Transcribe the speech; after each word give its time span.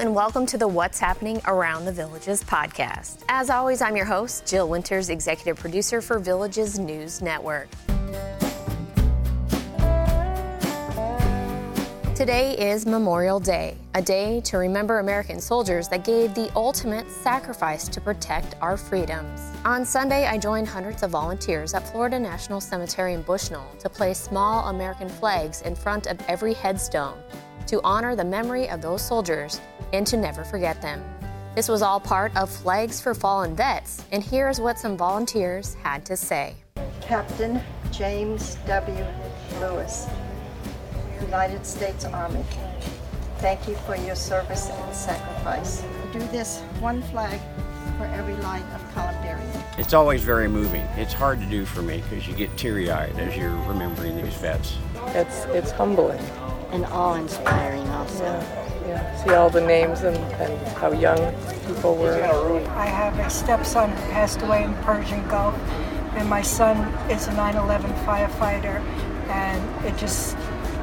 And 0.00 0.12
welcome 0.12 0.44
to 0.46 0.58
the 0.58 0.66
What's 0.66 0.98
Happening 0.98 1.40
Around 1.46 1.84
the 1.84 1.92
Villages 1.92 2.42
podcast. 2.42 3.22
As 3.28 3.48
always, 3.48 3.80
I'm 3.80 3.94
your 3.94 4.04
host, 4.04 4.44
Jill 4.44 4.68
Winters, 4.68 5.08
executive 5.08 5.56
producer 5.56 6.02
for 6.02 6.18
Villages 6.18 6.80
News 6.80 7.22
Network. 7.22 7.68
Today 12.16 12.56
is 12.58 12.86
Memorial 12.86 13.38
Day, 13.38 13.76
a 13.94 14.02
day 14.02 14.40
to 14.40 14.58
remember 14.58 14.98
American 14.98 15.40
soldiers 15.40 15.86
that 15.88 16.04
gave 16.04 16.34
the 16.34 16.50
ultimate 16.56 17.08
sacrifice 17.08 17.86
to 17.88 18.00
protect 18.00 18.56
our 18.60 18.76
freedoms. 18.76 19.40
On 19.64 19.84
Sunday, 19.84 20.26
I 20.26 20.38
joined 20.38 20.66
hundreds 20.66 21.04
of 21.04 21.10
volunteers 21.10 21.72
at 21.72 21.88
Florida 21.88 22.18
National 22.18 22.60
Cemetery 22.60 23.14
in 23.14 23.22
Bushnell 23.22 23.70
to 23.78 23.88
place 23.88 24.18
small 24.18 24.68
American 24.70 25.08
flags 25.08 25.62
in 25.62 25.76
front 25.76 26.08
of 26.08 26.20
every 26.26 26.52
headstone 26.52 27.22
to 27.66 27.80
honor 27.82 28.14
the 28.14 28.24
memory 28.24 28.68
of 28.68 28.82
those 28.82 29.02
soldiers 29.02 29.60
and 29.94 30.06
to 30.08 30.16
never 30.16 30.44
forget 30.44 30.82
them. 30.82 31.02
This 31.54 31.68
was 31.68 31.82
all 31.82 32.00
part 32.00 32.36
of 32.36 32.50
Flags 32.50 33.00
for 33.00 33.14
Fallen 33.14 33.54
Vets, 33.54 34.04
and 34.10 34.22
here's 34.22 34.60
what 34.60 34.78
some 34.78 34.96
volunteers 34.96 35.74
had 35.74 36.04
to 36.06 36.16
say. 36.16 36.56
Captain 37.00 37.60
James 37.92 38.56
W. 38.66 39.06
Lewis, 39.60 40.08
United 41.20 41.64
States 41.64 42.04
Army. 42.04 42.44
Thank 43.38 43.68
you 43.68 43.76
for 43.86 43.94
your 43.94 44.16
service 44.16 44.68
and 44.68 44.94
sacrifice. 44.94 45.84
Do 46.12 46.18
this 46.18 46.60
one 46.80 47.02
flag 47.02 47.38
for 47.98 48.06
every 48.06 48.34
line 48.36 48.64
of 48.74 48.92
columbarium. 48.92 49.62
It's 49.78 49.92
always 49.94 50.24
very 50.24 50.48
moving. 50.48 50.82
It's 50.96 51.12
hard 51.12 51.38
to 51.40 51.46
do 51.46 51.64
for 51.64 51.82
me 51.82 52.02
because 52.08 52.26
you 52.26 52.34
get 52.34 52.56
teary-eyed 52.56 53.16
as 53.18 53.36
you're 53.36 53.54
remembering 53.68 54.16
these 54.16 54.34
vets. 54.34 54.76
It's 55.08 55.44
it's 55.46 55.70
humbling 55.70 56.18
and 56.72 56.84
awe-inspiring 56.86 57.86
also. 57.90 58.24
Yeah, 58.24 58.63
yeah. 58.86 59.24
See 59.24 59.30
all 59.30 59.50
the 59.50 59.60
names 59.60 60.02
and, 60.02 60.16
and 60.16 60.68
how 60.76 60.92
young 60.92 61.18
people 61.66 61.96
were. 61.96 62.22
I 62.76 62.86
have 62.86 63.18
a 63.18 63.30
stepson 63.30 63.90
who 63.90 63.96
passed 64.12 64.42
away 64.42 64.64
in 64.64 64.72
the 64.72 64.82
Persian 64.82 65.26
Gulf, 65.28 65.54
and 66.16 66.28
my 66.28 66.42
son 66.42 66.76
is 67.10 67.26
a 67.28 67.32
9/11 67.32 67.92
firefighter, 68.04 68.80
and 69.28 69.86
it 69.86 69.96
just 69.96 70.36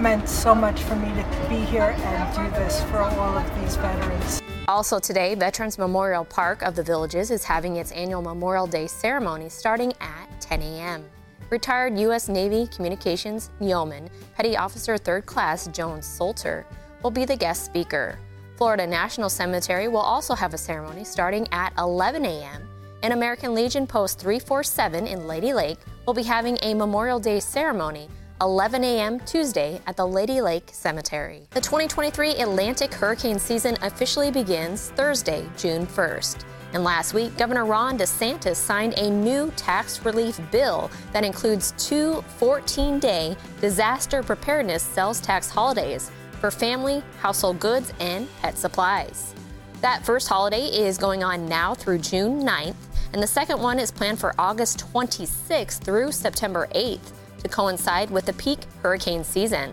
meant 0.00 0.28
so 0.28 0.54
much 0.54 0.82
for 0.82 0.96
me 0.96 1.08
to 1.08 1.48
be 1.48 1.56
here 1.56 1.96
and 1.98 2.34
do 2.36 2.58
this 2.58 2.82
for 2.84 2.98
all 2.98 3.38
of 3.38 3.60
these 3.60 3.76
veterans. 3.76 4.42
Also 4.68 4.98
today, 4.98 5.34
Veterans 5.34 5.78
Memorial 5.78 6.24
Park 6.24 6.62
of 6.62 6.74
the 6.74 6.82
Villages 6.82 7.30
is 7.30 7.44
having 7.44 7.76
its 7.76 7.92
annual 7.92 8.20
Memorial 8.20 8.66
Day 8.66 8.86
ceremony 8.86 9.48
starting 9.48 9.92
at 10.00 10.28
10 10.40 10.60
a.m. 10.60 11.04
Retired 11.50 11.96
U.S. 12.00 12.28
Navy 12.28 12.66
Communications 12.74 13.50
Yeoman 13.60 14.10
Petty 14.34 14.56
Officer 14.56 14.96
3rd 14.96 15.24
Class 15.24 15.68
Joan 15.68 16.02
Salter 16.02 16.66
will 17.06 17.12
be 17.12 17.24
the 17.24 17.36
guest 17.36 17.64
speaker. 17.64 18.18
Florida 18.56 18.84
National 18.84 19.28
Cemetery 19.28 19.86
will 19.86 20.00
also 20.00 20.34
have 20.34 20.54
a 20.54 20.58
ceremony 20.58 21.04
starting 21.04 21.46
at 21.52 21.72
11 21.78 22.24
a.m. 22.24 22.68
And 23.04 23.12
American 23.12 23.54
Legion 23.54 23.86
Post 23.86 24.18
347 24.18 25.06
in 25.06 25.28
Lady 25.28 25.52
Lake 25.52 25.78
will 26.04 26.14
be 26.14 26.24
having 26.24 26.58
a 26.62 26.74
Memorial 26.74 27.20
Day 27.20 27.38
ceremony 27.38 28.08
11 28.40 28.82
a.m. 28.82 29.20
Tuesday 29.20 29.80
at 29.86 29.96
the 29.96 30.04
Lady 30.04 30.40
Lake 30.40 30.68
Cemetery. 30.72 31.46
The 31.52 31.60
2023 31.60 32.40
Atlantic 32.40 32.92
hurricane 32.92 33.38
season 33.38 33.76
officially 33.82 34.32
begins 34.32 34.90
Thursday, 34.90 35.48
June 35.56 35.86
1st. 35.86 36.44
And 36.72 36.82
last 36.82 37.14
week, 37.14 37.36
Governor 37.36 37.66
Ron 37.66 37.96
DeSantis 37.96 38.56
signed 38.56 38.94
a 38.98 39.08
new 39.08 39.52
tax 39.52 40.04
relief 40.04 40.40
bill 40.50 40.90
that 41.12 41.22
includes 41.22 41.72
two 41.78 42.20
14 42.38 42.98
day 42.98 43.36
disaster 43.60 44.24
preparedness 44.24 44.82
sales 44.82 45.20
tax 45.20 45.48
holidays 45.48 46.10
for 46.40 46.50
family, 46.50 47.02
household 47.20 47.60
goods, 47.60 47.92
and 48.00 48.28
pet 48.40 48.58
supplies. 48.58 49.34
That 49.80 50.04
first 50.04 50.28
holiday 50.28 50.66
is 50.66 50.98
going 50.98 51.22
on 51.22 51.46
now 51.46 51.74
through 51.74 51.98
June 51.98 52.42
9th, 52.42 52.76
and 53.12 53.22
the 53.22 53.26
second 53.26 53.60
one 53.60 53.78
is 53.78 53.90
planned 53.90 54.18
for 54.18 54.34
August 54.38 54.84
26th 54.92 55.80
through 55.80 56.12
September 56.12 56.68
8th 56.74 57.12
to 57.42 57.48
coincide 57.48 58.10
with 58.10 58.26
the 58.26 58.32
peak 58.34 58.60
hurricane 58.82 59.24
season. 59.24 59.72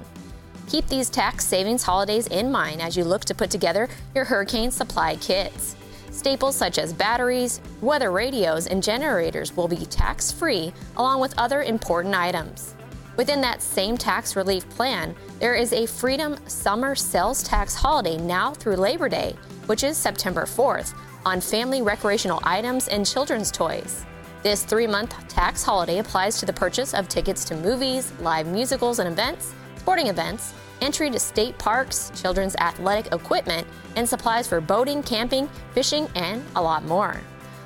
Keep 0.67 0.87
these 0.87 1.09
tax 1.09 1.45
savings 1.45 1.83
holidays 1.83 2.27
in 2.27 2.51
mind 2.51 2.81
as 2.81 2.95
you 2.95 3.03
look 3.03 3.25
to 3.25 3.35
put 3.35 3.49
together 3.49 3.89
your 4.15 4.25
hurricane 4.25 4.71
supply 4.71 5.15
kits. 5.17 5.75
Staples 6.11 6.55
such 6.55 6.77
as 6.77 6.93
batteries, 6.93 7.59
weather 7.81 8.11
radios, 8.11 8.67
and 8.67 8.83
generators 8.83 9.55
will 9.57 9.67
be 9.67 9.85
tax 9.87 10.31
free, 10.31 10.71
along 10.97 11.19
with 11.19 11.33
other 11.37 11.63
important 11.63 12.13
items. 12.13 12.75
Within 13.15 13.41
that 13.41 13.61
same 13.61 13.95
tax 13.95 14.35
relief 14.35 14.67
plan, 14.69 15.15
there 15.39 15.53
is 15.53 15.71
a 15.71 15.85
Freedom 15.85 16.35
Summer 16.47 16.95
Sales 16.95 17.43
Tax 17.43 17.75
holiday 17.75 18.17
now 18.17 18.53
through 18.53 18.75
Labor 18.75 19.07
Day, 19.07 19.35
which 19.67 19.83
is 19.83 19.97
September 19.97 20.45
4th, 20.45 20.95
on 21.23 21.39
family 21.39 21.83
recreational 21.83 22.39
items 22.43 22.87
and 22.87 23.05
children's 23.05 23.51
toys. 23.51 24.03
This 24.41 24.65
three 24.65 24.87
month 24.87 25.15
tax 25.27 25.63
holiday 25.63 25.99
applies 25.99 26.39
to 26.39 26.47
the 26.47 26.53
purchase 26.53 26.95
of 26.95 27.07
tickets 27.07 27.45
to 27.45 27.55
movies, 27.55 28.11
live 28.19 28.47
musicals 28.47 28.97
and 28.97 29.07
events, 29.07 29.53
sporting 29.77 30.07
events, 30.07 30.53
entry 30.81 31.11
to 31.11 31.19
state 31.19 31.57
parks, 31.59 32.11
children's 32.15 32.55
athletic 32.55 33.13
equipment, 33.13 33.67
and 33.95 34.09
supplies 34.09 34.47
for 34.47 34.59
boating, 34.59 35.03
camping, 35.03 35.47
fishing, 35.73 36.07
and 36.15 36.43
a 36.55 36.61
lot 36.61 36.83
more. 36.83 37.21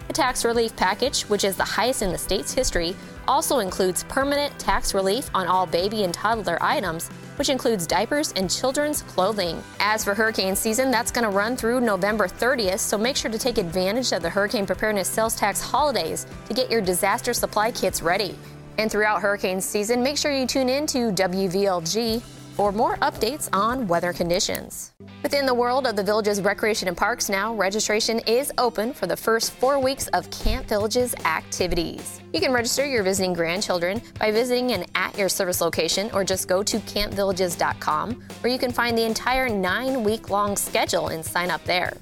The 0.08 0.14
tax 0.14 0.46
relief 0.46 0.76
package, 0.76 1.24
which 1.24 1.44
is 1.44 1.58
the 1.58 1.66
highest 1.66 2.02
in 2.02 2.12
the 2.12 2.18
state's 2.18 2.54
history, 2.54 2.96
also 3.28 3.60
includes 3.60 4.06
permanent 4.06 4.58
tax 4.58 4.94
relief 4.94 5.30
on 5.36 5.48
all 5.48 5.66
baby 5.66 6.06
and 6.06 6.14
toddler 6.14 6.58
items, 6.62 7.10
which 7.36 7.50
includes 7.50 7.86
diapers 7.86 8.32
and 8.38 8.50
children's 8.50 9.02
clothing. 9.02 9.62
As 9.82 10.06
for 10.06 10.14
hurricane 10.14 10.56
season, 10.56 10.92
that's 10.92 11.12
going 11.12 11.26
to 11.26 11.30
run 11.30 11.58
through 11.58 11.82
November 11.82 12.28
30th, 12.28 12.80
so 12.80 12.98
make 12.98 13.18
sure 13.18 13.30
to 13.30 13.38
take 13.38 13.58
advantage 13.58 14.14
of 14.14 14.22
the 14.22 14.30
hurricane 14.30 14.66
preparedness 14.66 15.10
sales 15.10 15.36
tax 15.36 15.62
holidays 15.62 16.26
to 16.48 16.54
get 16.54 16.72
your 16.72 16.82
disaster 16.82 17.34
supply 17.34 17.70
kits 17.70 18.02
ready. 18.02 18.40
And 18.78 18.90
throughout 18.90 19.22
hurricane 19.22 19.60
season, 19.60 20.02
make 20.02 20.18
sure 20.18 20.32
you 20.32 20.48
tune 20.48 20.70
in 20.70 20.88
to 20.88 21.12
WVLG 21.12 22.22
for 22.58 22.72
more 22.72 22.98
updates 22.98 23.48
on 23.54 23.88
weather 23.88 24.12
conditions. 24.12 24.92
Within 25.22 25.46
the 25.46 25.54
world 25.54 25.86
of 25.86 25.96
the 25.96 26.04
Villages 26.04 26.42
Recreation 26.42 26.88
and 26.88 26.98
Parks 26.98 27.30
now, 27.30 27.54
registration 27.54 28.18
is 28.26 28.52
open 28.58 28.94
for 28.94 29.06
the 29.06 29.16
first 29.16 29.52
four 29.52 29.78
weeks 29.78 30.08
of 30.08 30.28
Camp 30.32 30.66
Villages 30.68 31.14
activities. 31.24 32.20
You 32.34 32.40
can 32.40 32.52
register 32.52 32.84
your 32.84 33.04
visiting 33.04 33.34
grandchildren 33.34 34.02
by 34.20 34.32
visiting 34.32 34.72
an 34.72 34.86
at 34.96 35.16
your 35.16 35.30
service 35.30 35.62
location 35.62 36.10
or 36.16 36.24
just 36.24 36.48
go 36.48 36.64
to 36.64 36.80
campvillages.com 36.80 38.24
where 38.42 38.52
you 38.52 38.58
can 38.58 38.72
find 38.72 38.98
the 38.98 39.06
entire 39.06 39.48
nine 39.48 40.04
week 40.04 40.32
long 40.32 40.56
schedule 40.56 41.10
and 41.10 41.24
sign 41.24 41.52
up 41.52 41.64
there. 41.66 41.94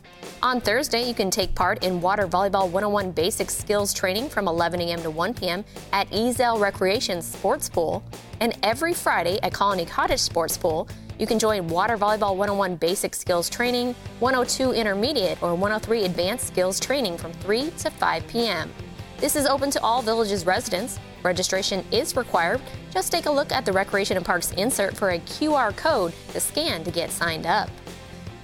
On 0.44 0.62
Thursday, 0.62 1.08
you 1.08 1.14
can 1.14 1.32
take 1.32 1.56
part 1.56 1.84
in 1.84 2.02
Water 2.02 2.28
Volleyball 2.28 2.70
101 2.70 3.12
Basic 3.12 3.50
Skills 3.50 3.94
Training 3.94 4.30
from 4.30 4.48
11 4.48 4.82
a.m. 4.82 5.02
to 5.02 5.10
1 5.10 5.34
p.m. 5.34 5.66
at 5.92 6.10
Ezell 6.12 6.60
Recreation 6.60 7.22
Sports 7.22 7.70
Pool. 7.70 8.04
And 8.42 8.56
every 8.62 8.94
Friday 8.94 9.40
at 9.42 9.54
Colony 9.54 9.86
Cottage 9.86 10.20
Sports 10.20 10.58
Pool, 10.58 10.88
you 11.18 11.26
can 11.26 11.40
join 11.40 11.68
Water 11.68 11.98
Volleyball 11.98 12.36
101 12.36 12.76
Basic 12.76 13.16
Skills 13.16 13.50
Training, 13.50 13.96
102 14.20 14.74
Intermediate, 14.74 15.42
or 15.42 15.54
103 15.54 16.04
Advanced 16.04 16.48
Skills 16.48 16.80
Training 16.80 17.18
from 17.18 17.32
3 17.34 17.72
to 17.80 17.90
5 17.90 18.28
p.m. 18.28 18.72
This 19.18 19.36
is 19.36 19.48
open 19.48 19.72
to 19.72 19.82
all 19.82 20.02
Villages 20.02 20.46
residents. 20.46 21.00
Registration 21.24 21.84
is 21.92 22.16
required. 22.16 22.62
Just 22.92 23.12
take 23.12 23.26
a 23.26 23.32
look 23.32 23.52
at 23.52 23.66
the 23.66 23.72
Recreation 23.72 24.18
and 24.18 24.26
Parks 24.26 24.52
insert 24.52 24.96
for 24.96 25.12
a 25.12 25.20
QR 25.20 25.76
code 25.76 26.14
to 26.34 26.40
scan 26.40 26.84
to 26.84 26.92
get 26.92 27.10
signed 27.10 27.48
up. 27.48 27.70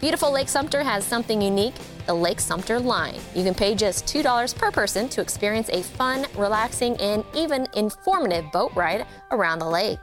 Beautiful 0.02 0.32
Lake 0.32 0.50
Sumter 0.50 0.82
has 0.82 1.06
something 1.06 1.40
unique 1.40 1.76
the 2.08 2.14
Lake 2.14 2.40
Sumter 2.40 2.80
line. 2.80 3.20
You 3.36 3.44
can 3.44 3.54
pay 3.54 3.76
just 3.76 4.08
$2 4.08 4.56
per 4.56 4.72
person 4.72 5.08
to 5.10 5.22
experience 5.22 5.70
a 5.70 5.84
fun, 5.84 6.26
relaxing, 6.36 6.98
and 6.98 7.24
even 7.36 7.68
informative 7.76 8.52
boat 8.52 8.72
ride 8.74 9.06
around 9.30 9.60
the 9.60 9.70
lake. 9.70 10.00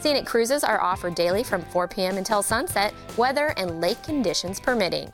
Scenic 0.00 0.26
cruises 0.26 0.64
are 0.64 0.82
offered 0.82 1.14
daily 1.14 1.44
from 1.44 1.62
4 1.62 1.86
p.m. 1.86 2.18
until 2.18 2.42
sunset, 2.42 2.92
weather 3.16 3.54
and 3.56 3.80
lake 3.80 4.02
conditions 4.02 4.58
permitting. 4.58 5.12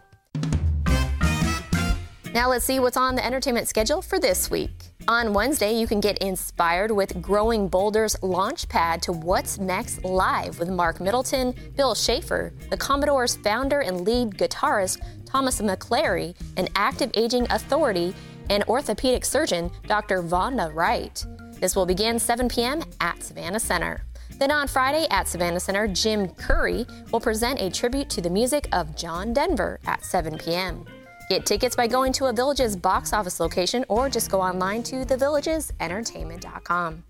Now 2.34 2.48
let's 2.48 2.64
see 2.64 2.80
what's 2.80 2.96
on 2.96 3.14
the 3.14 3.24
entertainment 3.24 3.68
schedule 3.68 4.00
for 4.00 4.18
this 4.18 4.50
week. 4.50 4.70
On 5.06 5.34
Wednesday, 5.34 5.78
you 5.78 5.86
can 5.86 6.00
get 6.00 6.16
inspired 6.18 6.90
with 6.90 7.20
Growing 7.20 7.68
Bolder's 7.68 8.16
launch 8.22 8.66
pad 8.70 9.02
to 9.02 9.12
What's 9.12 9.58
Next 9.58 10.02
Live 10.02 10.58
with 10.58 10.70
Marc 10.70 10.98
Middleton, 10.98 11.54
Bill 11.76 11.94
Schaefer, 11.94 12.54
the 12.70 12.76
Commodore's 12.78 13.36
founder 13.36 13.80
and 13.80 14.06
lead 14.06 14.38
guitarist 14.38 15.02
Thomas 15.26 15.60
McClary, 15.60 16.34
an 16.56 16.68
active 16.74 17.10
aging 17.14 17.46
authority, 17.50 18.14
and 18.48 18.64
orthopedic 18.64 19.26
surgeon 19.26 19.70
Dr. 19.86 20.22
Vonda 20.22 20.74
Wright. 20.74 21.22
This 21.60 21.76
will 21.76 21.86
begin 21.86 22.18
7 22.18 22.48
p.m. 22.48 22.82
at 23.02 23.22
Savannah 23.22 23.60
Center. 23.60 24.06
Then 24.38 24.50
on 24.50 24.68
Friday 24.68 25.06
at 25.10 25.28
Savannah 25.28 25.60
Center, 25.60 25.86
Jim 25.86 26.28
Curry 26.30 26.86
will 27.10 27.20
present 27.20 27.60
a 27.60 27.68
tribute 27.68 28.08
to 28.08 28.22
the 28.22 28.30
music 28.30 28.68
of 28.72 28.96
John 28.96 29.34
Denver 29.34 29.78
at 29.84 30.02
7 30.02 30.38
p.m. 30.38 30.86
Get 31.28 31.46
tickets 31.46 31.76
by 31.76 31.86
going 31.86 32.12
to 32.14 32.26
a 32.26 32.32
Villages 32.32 32.76
box 32.76 33.12
office 33.12 33.40
location 33.40 33.84
or 33.88 34.08
just 34.08 34.30
go 34.30 34.40
online 34.40 34.82
to 34.84 35.04
thevillagesentertainment.com. 35.04 37.04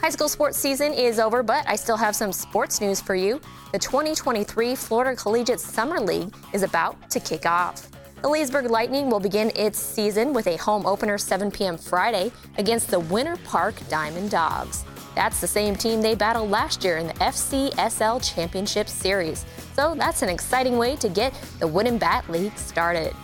High 0.00 0.10
school 0.10 0.28
sports 0.28 0.58
season 0.58 0.92
is 0.92 1.20
over, 1.20 1.42
but 1.42 1.64
I 1.68 1.76
still 1.76 1.96
have 1.96 2.16
some 2.16 2.32
sports 2.32 2.80
news 2.80 3.00
for 3.00 3.14
you. 3.14 3.40
The 3.72 3.78
2023 3.78 4.74
Florida 4.74 5.16
Collegiate 5.16 5.60
Summer 5.60 6.00
League 6.00 6.34
is 6.52 6.62
about 6.62 7.10
to 7.10 7.20
kick 7.20 7.46
off. 7.46 7.88
The 8.20 8.28
Leesburg 8.28 8.70
Lightning 8.70 9.10
will 9.10 9.20
begin 9.20 9.50
its 9.56 9.78
season 9.78 10.32
with 10.32 10.46
a 10.46 10.56
home 10.56 10.86
opener 10.86 11.18
7 11.18 11.50
p.m. 11.50 11.76
Friday 11.76 12.30
against 12.58 12.88
the 12.88 13.00
Winter 13.00 13.36
Park 13.44 13.74
Diamond 13.88 14.30
Dogs. 14.30 14.84
That's 15.14 15.40
the 15.40 15.46
same 15.46 15.76
team 15.76 16.00
they 16.00 16.14
battled 16.14 16.50
last 16.50 16.84
year 16.84 16.98
in 16.98 17.06
the 17.06 17.14
FCSL 17.14 18.34
Championship 18.34 18.88
Series. 18.88 19.44
So 19.74 19.94
that's 19.96 20.22
an 20.22 20.28
exciting 20.28 20.78
way 20.78 20.96
to 20.96 21.08
get 21.08 21.34
the 21.58 21.66
Wooden 21.66 21.98
Bat 21.98 22.30
League 22.30 22.56
started. 22.56 23.14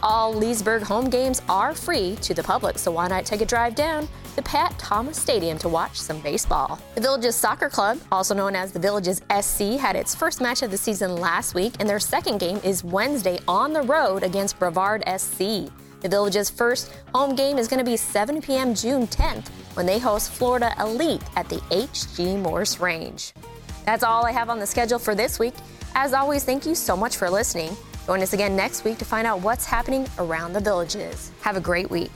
All 0.00 0.32
Leesburg 0.32 0.82
home 0.82 1.10
games 1.10 1.42
are 1.48 1.74
free 1.74 2.14
to 2.22 2.32
the 2.32 2.42
public, 2.42 2.78
so 2.78 2.92
why 2.92 3.08
not 3.08 3.24
take 3.24 3.40
a 3.40 3.46
drive 3.46 3.74
down 3.74 4.08
to 4.36 4.42
Pat 4.42 4.78
Thomas 4.78 5.20
Stadium 5.20 5.58
to 5.58 5.68
watch 5.68 6.00
some 6.00 6.20
baseball? 6.20 6.78
The 6.94 7.00
Villages 7.00 7.34
Soccer 7.34 7.68
Club, 7.68 7.98
also 8.12 8.32
known 8.32 8.54
as 8.54 8.70
the 8.70 8.78
Villages 8.78 9.22
SC, 9.40 9.76
had 9.76 9.96
its 9.96 10.14
first 10.14 10.40
match 10.40 10.62
of 10.62 10.70
the 10.70 10.78
season 10.78 11.16
last 11.16 11.54
week, 11.54 11.74
and 11.80 11.88
their 11.88 11.98
second 11.98 12.38
game 12.38 12.60
is 12.62 12.84
Wednesday 12.84 13.40
on 13.48 13.72
the 13.72 13.82
road 13.82 14.22
against 14.22 14.56
Brevard 14.60 15.02
SC. 15.18 15.38
The 16.00 16.08
Villages' 16.08 16.48
first 16.48 16.92
home 17.12 17.34
game 17.34 17.58
is 17.58 17.66
going 17.66 17.84
to 17.84 17.90
be 17.90 17.96
7 17.96 18.40
p.m. 18.40 18.76
June 18.76 19.08
10th 19.08 19.48
when 19.74 19.84
they 19.84 19.98
host 19.98 20.30
Florida 20.30 20.72
Elite 20.78 21.22
at 21.34 21.48
the 21.48 21.60
H.G. 21.72 22.36
Morse 22.36 22.78
Range. 22.78 23.32
That's 23.84 24.04
all 24.04 24.24
I 24.24 24.30
have 24.30 24.48
on 24.48 24.60
the 24.60 24.66
schedule 24.66 25.00
for 25.00 25.16
this 25.16 25.40
week. 25.40 25.54
As 25.96 26.12
always, 26.12 26.44
thank 26.44 26.66
you 26.66 26.76
so 26.76 26.96
much 26.96 27.16
for 27.16 27.28
listening. 27.28 27.76
Join 28.08 28.22
us 28.22 28.32
again 28.32 28.56
next 28.56 28.84
week 28.84 28.96
to 29.00 29.04
find 29.04 29.26
out 29.26 29.42
what's 29.42 29.66
happening 29.66 30.08
around 30.18 30.54
the 30.54 30.60
villages. 30.60 31.30
Have 31.42 31.58
a 31.58 31.60
great 31.60 31.90
week. 31.90 32.10